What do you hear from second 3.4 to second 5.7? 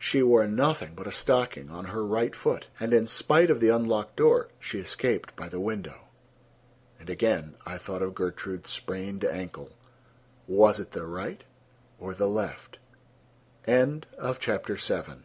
of the unlocked door, she escaped by the